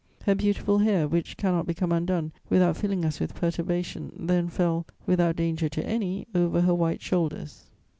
[0.23, 5.35] Her beautiful hair, which cannot become undone without filling us with perturbation, then fell, without
[5.35, 7.67] danger to any, over her white shoulders.